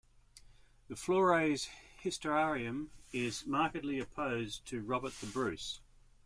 The 0.87 0.95
Flores 0.95 1.69
Historiarum 2.03 2.89
is 3.13 3.45
markedly 3.45 3.99
opposed 3.99 4.65
to 4.69 4.81
Robert 4.81 5.13
the 5.21 5.27
Bruce. 5.27 5.79